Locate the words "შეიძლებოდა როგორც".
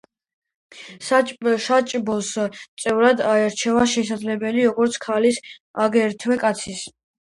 3.95-5.01